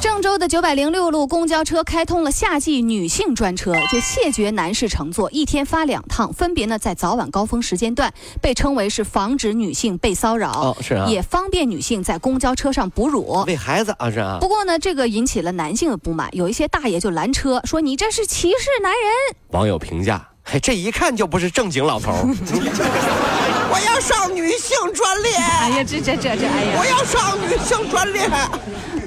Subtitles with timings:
[0.00, 13.42] 郑州的九百零六路公交车开通了夏季女性专车，就谢绝男士乘坐，一天发两趟，分别呢在早晚高峰时间段，被称为是防止女性被骚扰，哦是啊也方便女性在公交车上哺乳。
[13.48, 14.38] 喂孩子啊是啊。
[14.40, 19.00] 不过呢，这个引起了男性的不满，有一些大爷就拦车，说你这是歧视男人。
[19.48, 23.37] 网友评价：嘿，这一看就不是正经老头儿。
[23.78, 28.28] 我要上女性专列，哎呀，这这这这，哎呀我，要上女性专列。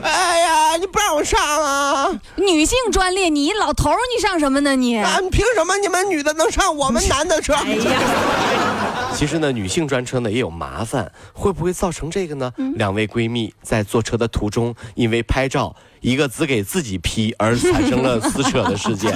[0.00, 2.06] 哎呀，你不让我上啊？
[2.36, 4.96] 女性专列，你老头儿你上什么呢你？
[4.96, 7.52] 啊，凭什么你们女的能上我们男的车？
[7.54, 12.52] 哎呀，其实呢，女性专车呢也有麻烦，会不会造成这个呢？
[12.56, 19.12] 嗯两位闺蜜在坐车的途中，因为拍照，一个只给自己 P 而产生了撕扯的事件。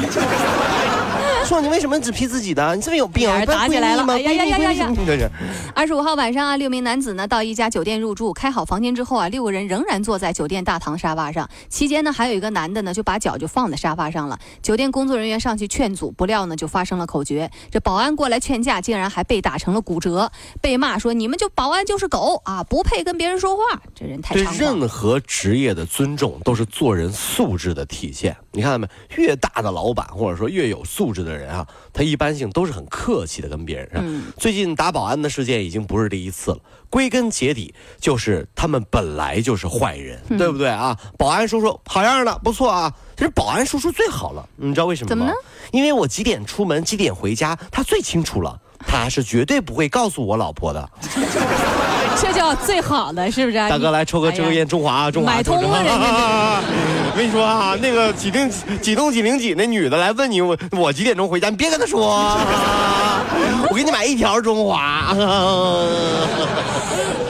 [1.45, 2.75] 说你为什么只批自己的？
[2.75, 3.45] 你是不是有病啊？
[3.45, 4.15] 打起来了吗？
[4.15, 5.31] 哎呀呀呀呀这是。
[5.75, 11.49] 二十五号晚上啊，六名男子呢到一家酒店入住，开好房间之后啊，六个人仍然坐在酒店大堂沙发上。
[11.69, 14.39] 期间呢，还有一个男的呢就把脚就放在沙发上了。
[14.63, 17.51] 酒店工作人员上去劝阻，不料呢就发生了口角。
[17.71, 23.63] 这保安过来劝架，竟然还被打成了骨折，被骂说你们就保安就是狗啊，不配跟别人说话。
[23.95, 24.65] 这人太对猖狂了。
[24.65, 28.37] 任何职业的尊重都是做人素质的体现。
[28.55, 28.89] 你看到没？
[29.17, 33.91] 越大的老板或者说越有素质的人啊，他一般性都是很客气的跟别人。
[33.97, 40.97] 嗯最近打保安的事件已经不是第一次了，归根结底就是他们本来就是坏人，嗯对不对啊？
[41.19, 42.93] 保安叔叔好样的，不错啊。
[43.17, 45.09] 其实保安叔叔最好了，你知道为什么吗？
[45.11, 45.33] 怎么呢？
[45.73, 48.61] 因为我几点出门，几点回家，他最清楚了。
[48.87, 50.91] 他是绝对不会告诉我老婆的。
[52.21, 53.57] 这叫最好的，是不是？
[53.57, 55.33] 大哥来抽个抽根烟，中华啊，中华。
[55.33, 56.61] 买通了人家
[57.15, 58.51] 我跟你说啊，那个几零
[58.83, 62.01] 几栋几零几那女的来问你，我我几点钟回家，你别跟她说，
[63.71, 65.15] 我给你买一条中华。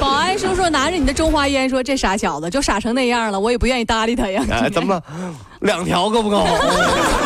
[0.00, 5.02] 保安叔叔拿着你的中华烟说：“这傻小子就傻成那样了，我也不愿意搭理他呀。”哎，怎么了？
[5.60, 6.46] 两条够不够？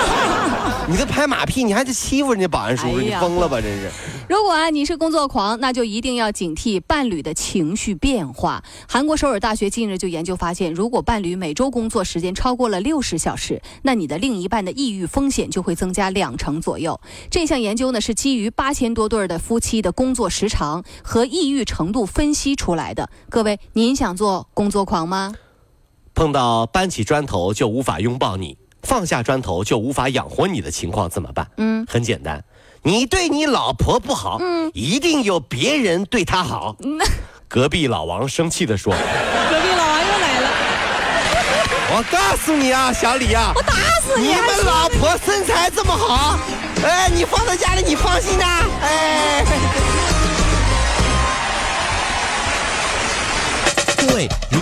[0.89, 3.61] 你这拍马屁，你还得欺负人家保安叔叔，你疯了吧？
[3.61, 3.89] 真是。
[4.29, 8.63] 如果啊你是工作狂，那就一定要警惕伴侣的情绪变化。
[8.87, 17.01] 韩国首尔大学近日就研究发现，如果伴侣每周工作时间超过了六十小时，那你的另一半的抑郁风险就会增加两成左右。
[17.31, 23.09] 这项研究呢是基于八千多对儿的夫妻的工作时长和抑郁程度分析出来的。
[23.31, 25.35] 各位，您想做工作狂吗？
[26.15, 31.51] 碰到搬起砖头就无法拥抱你，放下砖头就无法养活你的情况怎么办？
[31.57, 32.45] 嗯，很简单，
[32.83, 36.77] 你对你老婆不好，嗯一定有别人对她好。
[37.49, 40.51] 隔壁老王生气地说隔壁老王又来了
[41.97, 46.39] ，：“我告诉你啊，小李啊，我打死你你们老婆身材这么好，
[46.85, 48.45] 哎，你放在家里你放心的，
[48.83, 49.45] 哎。”
[54.01, 54.48] 各位，如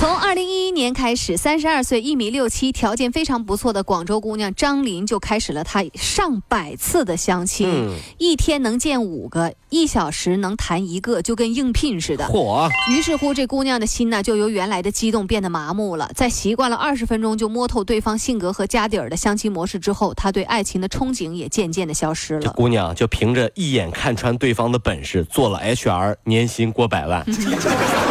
[0.00, 12.24] 从二零一一年开始，三十二岁、一米六七、条件非常不错的广州姑娘张琳就开始了她上百次的相亲，嗯一天能见五个，一小时能谈一个，就跟应聘似的。
[12.24, 12.70] 嚯！
[12.90, 16.10] 于是乎，这姑娘的心呢，就由原来的激动变得麻木了。
[16.14, 22.40] 在习惯了二十分钟就摸透对方性格和家底儿的相亲模式之后，她对爱情的憧憬也渐渐的消失了。
[22.40, 27.22] 这姑娘就凭着一眼看穿对方的本事，做了 HR，年薪过百万，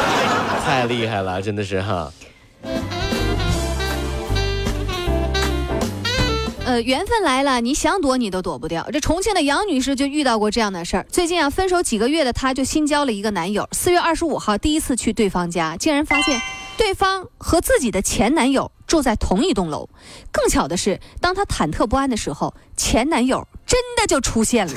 [0.64, 2.12] 太厉害了，真的是哈。
[6.66, 8.88] 呃，缘分来了，你想躲你都躲不掉。
[8.92, 11.06] 这重庆的杨女士就遇到过这样的事儿。
[11.10, 13.68] 最近啊，分手几个月的她就新交了一个男友。
[13.72, 16.40] 四月二十五号第一次去对方家，竟然发现
[16.78, 19.90] 对方和自己的前男友住在同一栋楼。
[20.32, 24.74] 更巧的是，当她忐忑不安的时候，前男友真的就出现了。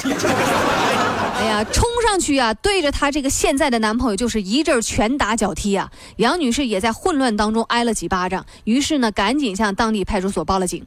[1.43, 5.91] 哎呀， 冲上去啊，对着她这个现在的男朋友就是一阵拳打脚踢啊！
[6.17, 10.87] 杨女士也在混乱当中挨了几巴掌，于是呢，赶紧向当地派出所报了警。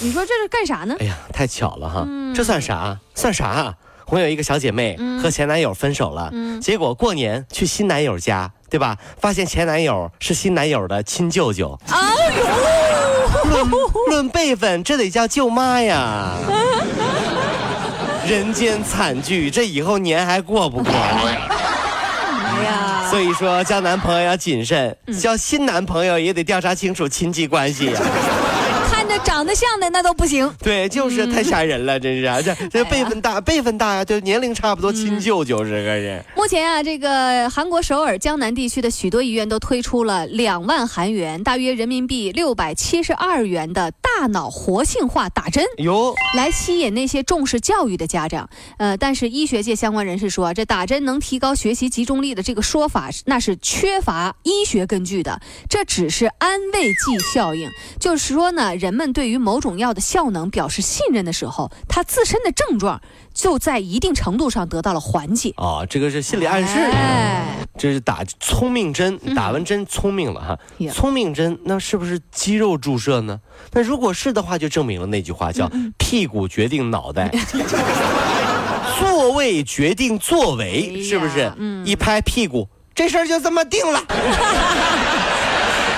[0.00, 0.94] 你说这是干啥呢？
[1.00, 2.96] 哎呀，太巧了哈，这算啥？
[3.14, 3.74] 算啥？
[4.08, 6.32] 我有一个小姐妹和前男友分手了，
[6.62, 8.96] 结果过年去新男友家，对吧？
[9.20, 11.76] 发现前男友是新男友的亲舅舅。
[11.88, 11.98] 哎
[12.38, 13.68] 呦，论
[14.08, 16.36] 论辈分，这得叫舅妈呀！
[18.28, 20.92] 人间惨剧，这以后年还过不过？
[20.92, 28.00] 哎呀，所以说交男朋友要谨慎，交新男朋友也得调查清楚亲戚关系呀。
[29.26, 32.40] 长得像的那都不行，对，就是太吓人了，真是啊！
[32.40, 36.24] 这 这辈分大，辈分大呀，就年龄差不多，亲舅舅是个人。
[36.36, 48.48] 目前啊，这个韩国首尔江南地区的许多医院都推出了两万韩元，大约人民币六百七十二元的大脑活性化打针，哟，来吸引那些重视教育的家长。
[48.78, 57.68] 呃，但是医学界相关人士说，这打针能提高学习集中力的这个说法，那是缺乏医学根据的，这只是安慰剂效应。
[57.98, 59.12] 就是说呢，人们。
[59.16, 63.00] 对于某种药的效能表示信任的时候，他自身的症状
[63.32, 65.54] 就在一定程度上得到了缓解。
[65.56, 66.78] 啊，这个是心理暗示。
[66.78, 70.58] 哎，这是打聪明针，打完针聪明了哈。
[70.92, 73.40] 聪明针，那是不是肌肉注射呢？
[73.72, 77.30] 那如果是的话，就证明了那句话叫“屁股决定脑袋，
[79.00, 81.50] 座位决定作为”，是不是？
[81.56, 83.98] 嗯，一拍屁股，这事儿就这么定了。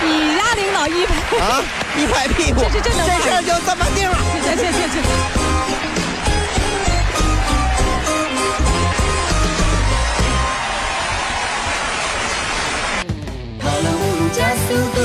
[0.00, 1.62] 你家领导一拍啊，
[1.96, 4.16] 一拍屁股，这这这事儿就这么定了。
[4.42, 4.98] 去去去去。
[13.60, 14.98] 跑了五路加速度，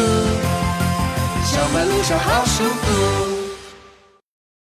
[1.45, 3.12] 上班路上好舒服。